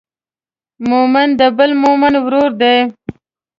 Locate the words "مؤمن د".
0.89-1.41